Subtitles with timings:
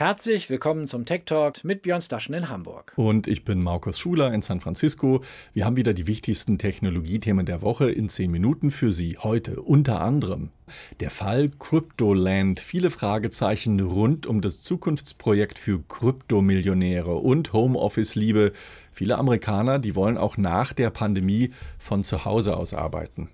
[0.00, 2.94] Herzlich willkommen zum Tech Talk mit Björn Staschen in Hamburg.
[2.96, 5.20] Und ich bin Markus Schuler in San Francisco.
[5.52, 9.18] Wir haben wieder die wichtigsten Technologiethemen der Woche in zehn Minuten für Sie.
[9.18, 10.52] Heute unter anderem
[11.00, 12.60] der Fall Cryptoland.
[12.60, 18.52] Viele Fragezeichen rund um das Zukunftsprojekt für Kryptomillionäre und Homeoffice-Liebe.
[18.92, 23.28] Viele Amerikaner, die wollen auch nach der Pandemie von zu Hause aus arbeiten.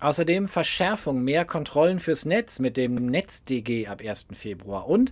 [0.00, 4.26] Außerdem Verschärfung, mehr Kontrollen fürs Netz mit dem NetzDG ab 1.
[4.32, 5.10] Februar und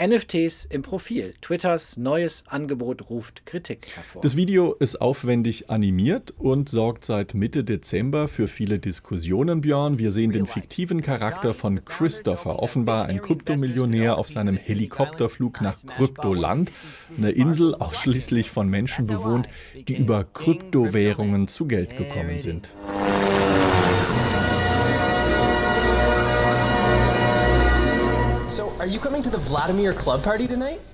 [0.00, 1.34] NFTs im Profil.
[1.40, 4.22] Twitters neues Angebot ruft Kritik hervor.
[4.22, 9.98] Das Video ist aufwendig animiert und sorgt seit Mitte Dezember für viele Diskussionen, Björn.
[9.98, 16.70] Wir sehen den fiktiven Charakter von Christopher, offenbar ein Kryptomillionär auf seinem Helikopterflug nach Kryptoland,
[17.16, 19.48] eine Insel ausschließlich von Menschen bewohnt,
[19.88, 22.72] die über Kryptowährungen zu Geld gekommen sind.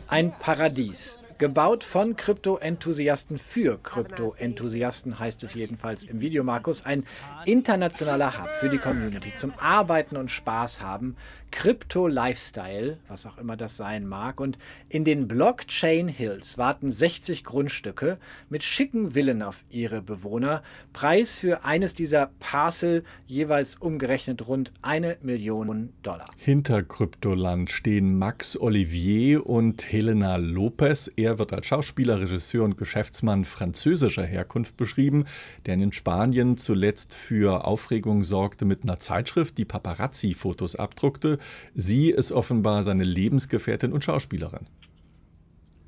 [0.09, 1.19] Ein Paradies.
[1.37, 6.85] Gebaut von Krypto-Enthusiasten für Krypto-Enthusiasten heißt es jedenfalls im Video, Markus.
[6.85, 7.05] Ein
[7.45, 11.17] internationaler Hub für die Community zum Arbeiten und Spaß haben.
[11.51, 14.41] Krypto-Lifestyle, was auch immer das sein mag.
[14.41, 18.19] Und in den Blockchain Hills warten 60 Grundstücke
[18.49, 20.63] mit schicken Villen auf ihre Bewohner.
[20.93, 26.29] Preis für eines dieser Parcel jeweils umgerechnet rund eine Million Dollar.
[26.37, 31.11] Hinter Kryptoland stehen Max Olivier und Helena Lopez.
[31.17, 35.25] Er wird als Schauspieler, Regisseur und Geschäftsmann französischer Herkunft beschrieben,
[35.67, 41.39] der in Spanien zuletzt für Aufregung sorgte mit einer Zeitschrift, die Paparazzi-Fotos abdruckte.
[41.75, 44.67] Sie ist offenbar seine Lebensgefährtin und Schauspielerin.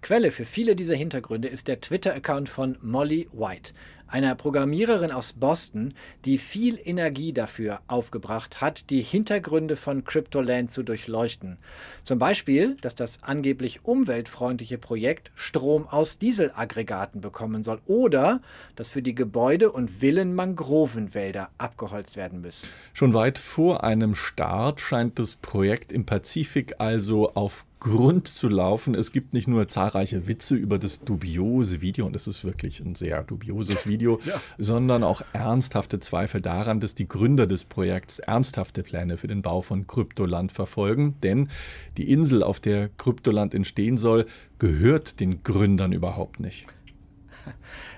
[0.07, 3.73] Quelle für viele dieser Hintergründe ist der Twitter-Account von Molly White,
[4.09, 10.83] einer Programmiererin aus Boston, die viel Energie dafür aufgebracht hat, die Hintergründe von Cryptoland zu
[10.83, 11.59] durchleuchten.
[12.03, 18.41] Zum Beispiel, dass das angeblich umweltfreundliche Projekt Strom aus Dieselaggregaten bekommen soll oder
[18.77, 22.69] dass für die Gebäude und Villen Mangrovenwälder abgeholzt werden müssen.
[22.93, 28.95] Schon weit vor einem Start scheint das Projekt im Pazifik also auf Grund zu laufen.
[28.95, 32.95] Es gibt nicht nur zahlreiche Witze über das dubiose Video, und es ist wirklich ein
[32.95, 34.41] sehr dubioses Video, ja.
[34.59, 39.61] sondern auch ernsthafte Zweifel daran, dass die Gründer des Projekts ernsthafte Pläne für den Bau
[39.61, 41.17] von Kryptoland verfolgen.
[41.23, 41.49] Denn
[41.97, 44.27] die Insel, auf der Kryptoland entstehen soll,
[44.59, 46.67] gehört den Gründern überhaupt nicht.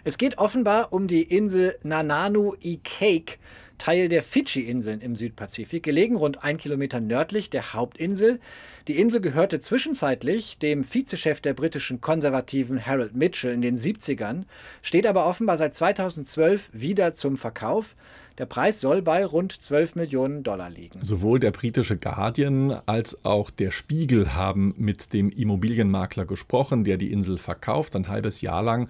[0.05, 3.39] Es geht offenbar um die Insel Nananu Cake
[3.79, 8.41] Teil der Fidschi-Inseln im Südpazifik, gelegen rund ein Kilometer nördlich der Hauptinsel.
[8.89, 14.45] Die Insel gehörte zwischenzeitlich dem Vizechef der britischen Konservativen Harold Mitchell in den 70ern,
[14.83, 17.97] steht aber offenbar seit 2012 wieder zum Verkauf.
[18.39, 21.03] Der Preis soll bei rund 12 Millionen Dollar liegen.
[21.03, 27.11] Sowohl der britische Guardian als auch der Spiegel haben mit dem Immobilienmakler gesprochen, der die
[27.11, 27.97] Insel verkauft.
[27.97, 28.89] Ein halbes Jahr lang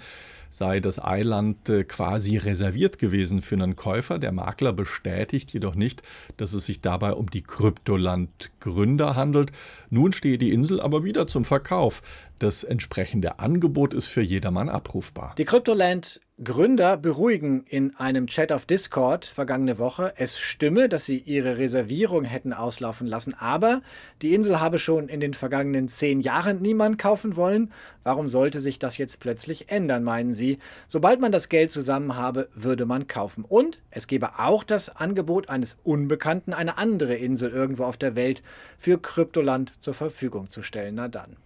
[0.51, 4.19] sei das Eiland äh, quasi reserviert gewesen für einen Käufer.
[4.19, 6.03] Der Makler bestätigt jedoch nicht,
[6.37, 9.53] dass es sich dabei um die Kryptoland-Gründer handelt.
[9.91, 12.03] Nun stehe die Insel aber wieder zum Verkauf.
[12.39, 15.35] Das entsprechende Angebot ist für jedermann abrufbar.
[15.39, 21.19] Die Cryptoland Gründer beruhigen in einem Chat auf Discord vergangene Woche, es stimme, dass sie
[21.19, 23.83] ihre Reservierung hätten auslaufen lassen, aber
[24.23, 27.73] die Insel habe schon in den vergangenen zehn Jahren niemand kaufen wollen.
[28.05, 30.61] Warum sollte sich das jetzt plötzlich ändern, meinen sie?
[30.87, 33.45] Sobald man das Geld zusammen habe, würde man kaufen.
[33.45, 38.45] Und es gebe auch das Angebot eines Unbekannten, eine andere Insel irgendwo auf der Welt
[38.77, 40.95] für Kryptoland zur Verfügung zu stellen.
[40.95, 41.37] Na dann.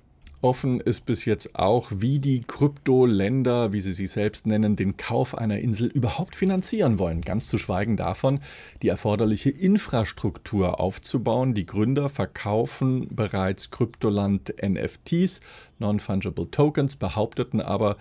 [0.43, 5.39] Offen ist bis jetzt auch, wie die Kryptoländer, wie sie sich selbst nennen, den Kauf
[5.39, 7.21] einer Insel überhaupt finanzieren wollen.
[7.21, 8.41] Ganz zu schweigen davon,
[8.83, 11.55] die erforderliche Infrastruktur aufzubauen.
[11.55, 15.41] Die Gründer verkaufen bereits Kryptoland NFTs,
[15.79, 17.97] Non-Fungible Tokens, behaupteten aber,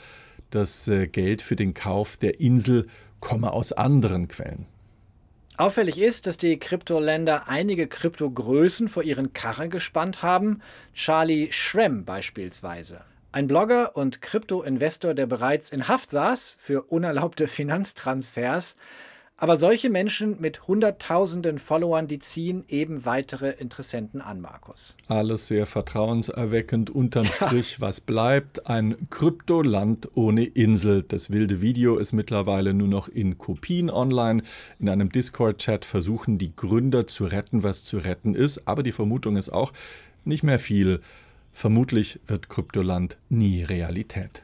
[0.49, 2.87] das äh, Geld für den Kauf der Insel
[3.19, 4.65] komme aus anderen Quellen.
[5.57, 10.61] Auffällig ist, dass die Kryptoländer einige Kryptogrößen vor ihren Karren gespannt haben,
[10.93, 13.01] Charlie Schrem beispielsweise.
[13.33, 18.75] Ein Blogger und Krypto-Investor, der bereits in Haft saß für unerlaubte Finanztransfers,
[19.41, 24.97] aber solche Menschen mit Hunderttausenden Followern, die ziehen eben weitere Interessenten an, Markus.
[25.07, 26.91] Alles sehr vertrauenserweckend.
[26.91, 28.67] Unterm Strich, was bleibt?
[28.67, 31.01] Ein Kryptoland ohne Insel.
[31.01, 34.43] Das wilde Video ist mittlerweile nur noch in Kopien online.
[34.77, 38.67] In einem Discord-Chat versuchen die Gründer zu retten, was zu retten ist.
[38.67, 39.73] Aber die Vermutung ist auch,
[40.23, 41.01] nicht mehr viel.
[41.51, 44.43] Vermutlich wird Kryptoland nie Realität.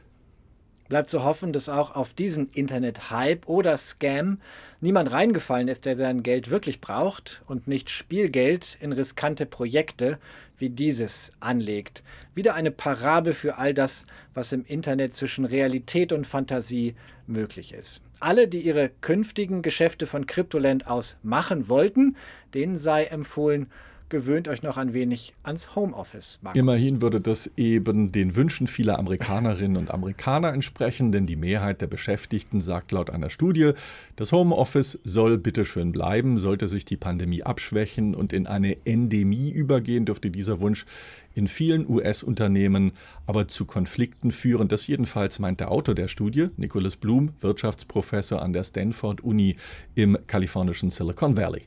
[0.88, 4.40] Bleibt zu hoffen, dass auch auf diesen Internet-Hype oder Scam
[4.80, 10.18] niemand reingefallen ist, der sein Geld wirklich braucht und nicht Spielgeld in riskante Projekte
[10.56, 12.02] wie dieses anlegt.
[12.34, 16.94] Wieder eine Parabel für all das, was im Internet zwischen Realität und Fantasie
[17.26, 18.02] möglich ist.
[18.20, 22.16] Alle, die ihre künftigen Geschäfte von Cryptoland aus machen wollten,
[22.54, 23.70] denen sei empfohlen,
[24.08, 26.38] gewöhnt euch noch ein wenig ans Homeoffice.
[26.42, 26.58] Markus.
[26.58, 31.86] Immerhin würde das eben den Wünschen vieler Amerikanerinnen und Amerikaner entsprechen, denn die Mehrheit der
[31.86, 33.72] Beschäftigten sagt laut einer Studie,
[34.16, 40.04] das Homeoffice soll bitteschön bleiben, sollte sich die Pandemie abschwächen und in eine Endemie übergehen,
[40.04, 40.86] dürfte dieser Wunsch
[41.34, 42.92] in vielen US-Unternehmen
[43.26, 44.68] aber zu Konflikten führen.
[44.68, 49.56] Das jedenfalls meint der Autor der Studie, Nicholas Bloom, Wirtschaftsprofessor an der Stanford Uni
[49.94, 51.62] im kalifornischen Silicon Valley.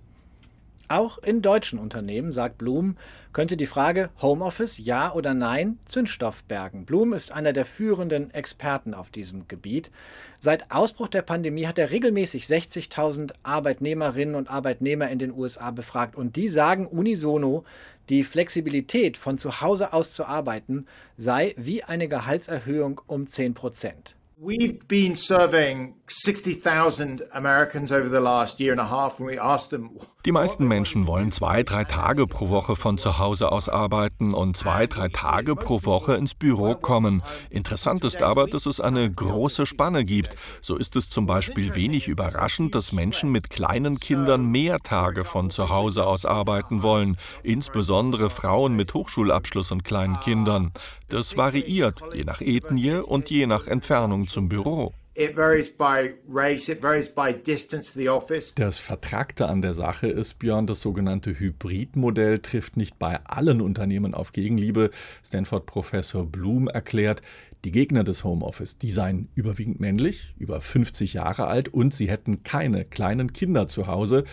[0.91, 2.97] Auch in deutschen Unternehmen, sagt Blum,
[3.31, 6.83] könnte die Frage Homeoffice ja oder nein Zündstoff bergen.
[6.83, 9.89] Blum ist einer der führenden Experten auf diesem Gebiet.
[10.41, 16.17] Seit Ausbruch der Pandemie hat er regelmäßig 60.000 Arbeitnehmerinnen und Arbeitnehmer in den USA befragt
[16.17, 17.63] und die sagen unisono,
[18.09, 24.17] die Flexibilität von zu Hause aus zu arbeiten sei wie eine Gehaltserhöhung um 10 Prozent.
[24.43, 29.69] We've been surveying 60,000 Americans over the last year and a half and we asked
[29.69, 29.91] them
[30.27, 34.55] die meisten Menschen wollen zwei, drei Tage pro Woche von zu Hause aus arbeiten und
[34.55, 37.23] zwei, drei Tage pro Woche ins Büro kommen.
[37.49, 40.35] Interessant ist aber, dass es eine große Spanne gibt.
[40.61, 45.49] So ist es zum Beispiel wenig überraschend, dass Menschen mit kleinen Kindern mehr Tage von
[45.49, 50.71] zu Hause aus arbeiten wollen, insbesondere Frauen mit Hochschulabschluss und kleinen Kindern.
[51.09, 54.93] Das variiert je nach Ethnie und je nach Entfernung zum Büro.
[58.55, 64.13] Das Vertragte an der Sache ist, Björn, das sogenannte Hybridmodell trifft nicht bei allen Unternehmen
[64.13, 64.89] auf Gegenliebe.
[65.23, 67.21] Stanford-Professor Bloom erklärt,
[67.63, 72.43] die Gegner des Homeoffice, die seien überwiegend männlich, über 50 Jahre alt und sie hätten
[72.43, 74.23] keine kleinen Kinder zu Hause.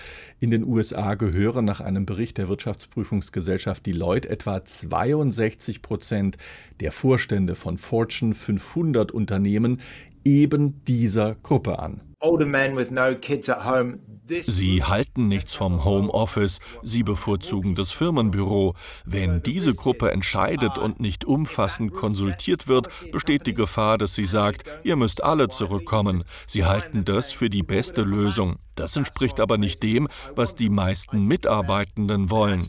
[0.40, 6.38] In den USA gehören nach einem Bericht der Wirtschaftsprüfungsgesellschaft Deloitte etwa 62 Prozent
[6.80, 9.78] der Vorstände von Fortune 500 Unternehmen
[10.28, 12.00] eben dieser Gruppe an.
[14.42, 18.74] Sie halten nichts vom Homeoffice, sie bevorzugen das Firmenbüro.
[19.06, 24.64] Wenn diese Gruppe entscheidet und nicht umfassend konsultiert wird, besteht die Gefahr, dass sie sagt,
[24.84, 26.24] ihr müsst alle zurückkommen.
[26.46, 28.56] Sie halten das für die beste Lösung.
[28.74, 32.68] Das entspricht aber nicht dem, was die meisten Mitarbeitenden wollen.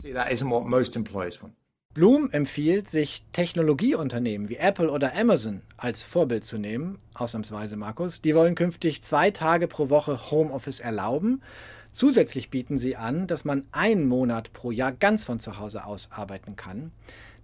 [1.92, 8.20] Bloom empfiehlt, sich Technologieunternehmen wie Apple oder Amazon als Vorbild zu nehmen, ausnahmsweise Markus.
[8.20, 11.42] Die wollen künftig zwei Tage pro Woche Homeoffice erlauben.
[11.90, 16.12] Zusätzlich bieten sie an, dass man einen Monat pro Jahr ganz von zu Hause aus
[16.12, 16.92] arbeiten kann.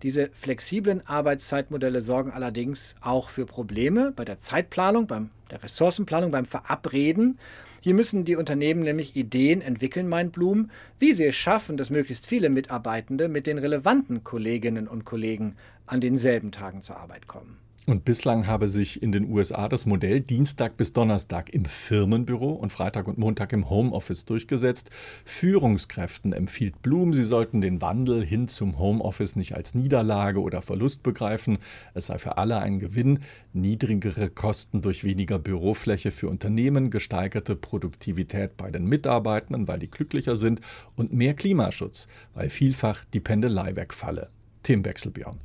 [0.05, 6.47] Diese flexiblen Arbeitszeitmodelle sorgen allerdings auch für Probleme bei der Zeitplanung, beim der Ressourcenplanung, beim
[6.47, 7.41] Verabreden
[7.87, 12.27] hier müssen die Unternehmen nämlich Ideen entwickeln, meint Blum, wie sie es schaffen, dass möglichst
[12.27, 15.55] viele Mitarbeitende mit den relevanten Kolleginnen und Kollegen
[15.87, 17.59] an denselben Tagen zur Arbeit kommen.
[17.89, 22.73] Und bislang habe sich in den USA das Modell Dienstag bis Donnerstag im Firmenbüro und
[22.73, 24.91] Freitag und Montag im Homeoffice durchgesetzt.
[25.25, 31.05] Führungskräften empfiehlt Blum, sie sollten den Wandel hin zum Homeoffice nicht als Niederlage oder Verlust
[31.05, 31.59] begreifen.
[31.95, 33.21] Es sei für alle ein Gewinn.
[33.53, 40.35] Niedrigere Kosten durch weniger Bürofläche für Unternehmen, gesteigerte Produktivität bei den Mitarbeitenden, weil die glücklicher
[40.35, 40.61] sind
[40.97, 44.31] und mehr Klimaschutz, weil vielfach die Pendelei wegfalle.
[44.65, 45.39] Tim Wechselbjörn.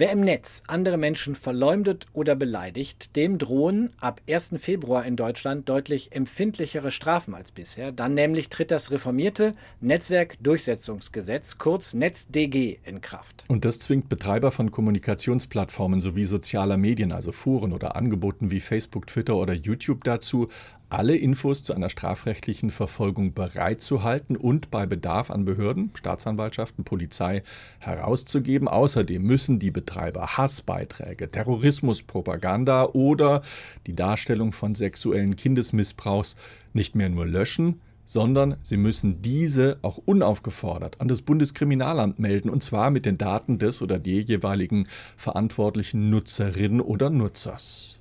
[0.00, 4.52] Wer im Netz andere Menschen verleumdet oder beleidigt, dem drohen ab 1.
[4.58, 7.90] Februar in Deutschland deutlich empfindlichere Strafen als bisher.
[7.90, 13.42] Dann nämlich tritt das reformierte Netzwerkdurchsetzungsgesetz, kurz NetzDG, in Kraft.
[13.48, 19.08] Und das zwingt Betreiber von Kommunikationsplattformen sowie sozialer Medien, also Foren oder Angeboten wie Facebook,
[19.08, 20.46] Twitter oder YouTube dazu,
[20.90, 27.42] alle Infos zu einer strafrechtlichen Verfolgung bereitzuhalten und bei Bedarf an Behörden, Staatsanwaltschaften, Polizei
[27.78, 28.68] herauszugeben.
[28.68, 33.42] Außerdem müssen die Betreiber Hassbeiträge, Terrorismuspropaganda oder
[33.86, 36.36] die Darstellung von sexuellen Kindesmissbrauchs
[36.72, 42.62] nicht mehr nur löschen, sondern sie müssen diese auch unaufgefordert an das Bundeskriminalamt melden, und
[42.62, 44.84] zwar mit den Daten des oder der jeweiligen
[45.18, 48.00] verantwortlichen Nutzerin oder Nutzers.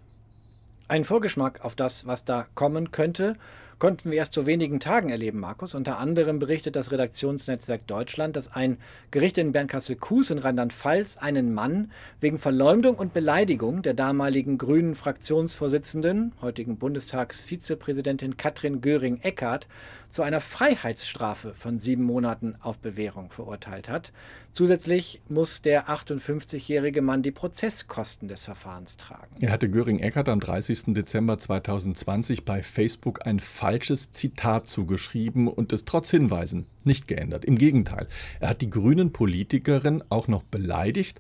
[0.89, 3.35] Ein Vorgeschmack auf das, was da kommen könnte,
[3.79, 5.75] konnten wir erst vor wenigen Tagen erleben, Markus.
[5.75, 8.77] Unter anderem berichtet das Redaktionsnetzwerk Deutschland, dass ein
[9.11, 16.33] Gericht in Bernkastel-Kues in Rheinland-Pfalz einen Mann wegen Verleumdung und Beleidigung der damaligen grünen Fraktionsvorsitzenden,
[16.41, 19.67] heutigen Bundestagsvizepräsidentin Katrin Göring-Eckardt,
[20.09, 24.13] zu einer Freiheitsstrafe von sieben Monaten auf Bewährung verurteilt hat.
[24.53, 29.35] Zusätzlich muss der 58-jährige Mann die Prozesskosten des Verfahrens tragen.
[29.41, 30.93] Er hatte Göring-Eckardt am 30.
[30.93, 37.43] Dezember 2020 bei Facebook ein falsches Zitat zugeschrieben und es trotz Hinweisen nicht geändert.
[37.43, 38.07] Im Gegenteil,
[38.39, 41.19] er hat die grünen Politikerin auch noch beleidigt.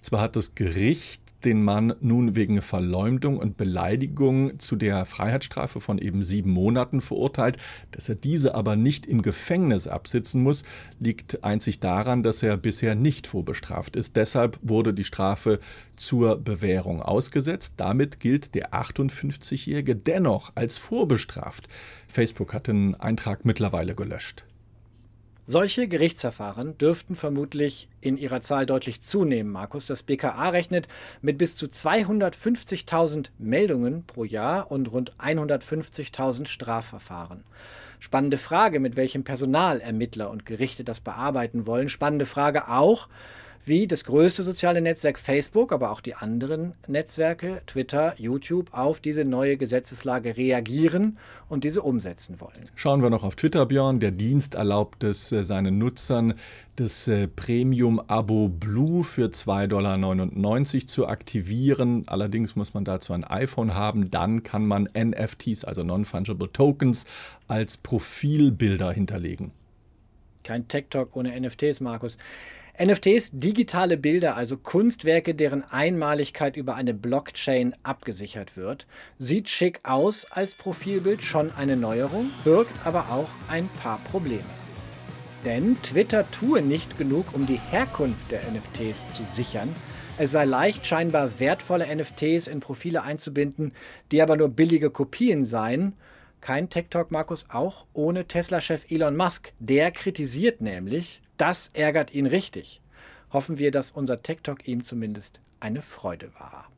[0.00, 5.98] Zwar hat das Gericht den Mann nun wegen Verleumdung und Beleidigung zu der Freiheitsstrafe von
[5.98, 7.58] eben sieben Monaten verurteilt.
[7.90, 10.64] Dass er diese aber nicht im Gefängnis absitzen muss,
[10.98, 14.16] liegt einzig daran, dass er bisher nicht vorbestraft ist.
[14.16, 15.58] Deshalb wurde die Strafe
[15.96, 17.74] zur Bewährung ausgesetzt.
[17.76, 21.68] Damit gilt der 58-Jährige dennoch als vorbestraft.
[22.08, 24.46] Facebook hat den Eintrag mittlerweile gelöscht.
[25.46, 29.84] Solche Gerichtsverfahren dürften vermutlich in ihrer Zahl deutlich zunehmen, Markus.
[29.84, 30.88] Das BKA rechnet
[31.20, 37.44] mit bis zu 250.000 Meldungen pro Jahr und rund 150.000 Strafverfahren.
[38.00, 41.90] Spannende Frage, mit welchem Personal Ermittler und Gerichte das bearbeiten wollen.
[41.90, 43.08] Spannende Frage auch,
[43.66, 49.24] wie das größte soziale Netzwerk Facebook, aber auch die anderen Netzwerke, Twitter, YouTube, auf diese
[49.24, 51.18] neue Gesetzeslage reagieren
[51.48, 52.70] und diese umsetzen wollen.
[52.74, 54.00] Schauen wir noch auf Twitter, Björn.
[54.00, 56.34] Der Dienst erlaubt es äh, seinen Nutzern,
[56.76, 62.04] das äh, Premium-Abo Blue für 2,99 Dollar zu aktivieren.
[62.06, 64.10] Allerdings muss man dazu ein iPhone haben.
[64.10, 67.06] Dann kann man NFTs, also Non-Fungible Tokens,
[67.48, 69.52] als Profilbilder hinterlegen.
[70.42, 72.18] Kein Tech Talk ohne NFTs, Markus.
[72.76, 78.88] NFTs, digitale Bilder, also Kunstwerke, deren Einmaligkeit über eine Blockchain abgesichert wird.
[79.16, 84.42] Sieht schick aus als Profilbild, schon eine Neuerung, birgt aber auch ein paar Probleme.
[85.44, 89.72] Denn Twitter tue nicht genug, um die Herkunft der NFTs zu sichern.
[90.18, 93.70] Es sei leicht, scheinbar wertvolle NFTs in Profile einzubinden,
[94.10, 95.92] die aber nur billige Kopien seien.
[96.40, 99.52] Kein Tech Talk, Markus, auch ohne Tesla-Chef Elon Musk.
[99.60, 102.80] Der kritisiert nämlich, das ärgert ihn richtig.
[103.32, 106.68] Hoffen wir, dass unser Tech Talk ihm zumindest eine Freude war.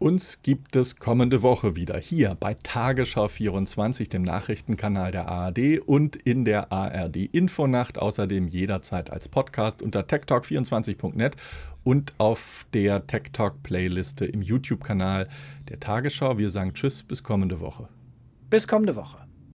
[0.00, 6.16] Uns gibt es kommende Woche wieder hier bei Tagesschau 24, dem Nachrichtenkanal der ARD und
[6.16, 11.36] in der ARD Infonacht, außerdem jederzeit als Podcast unter techtalk24.net
[11.84, 15.28] und auf der Tech Talk Playliste im YouTube-Kanal
[15.68, 16.38] der Tagesschau.
[16.38, 17.88] Wir sagen Tschüss, bis kommende Woche.
[18.50, 19.23] Bis kommende Woche.